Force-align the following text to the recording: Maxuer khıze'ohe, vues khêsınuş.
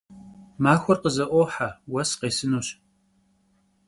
Maxuer 0.63 0.97
khıze'ohe, 1.01 1.69
vues 1.91 2.11
khêsınuş. 2.19 2.67